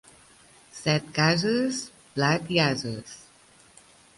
Set 0.77 1.11
cases, 1.17 1.83
blat 2.15 2.51
i 2.57 2.61
ases. 2.65 3.17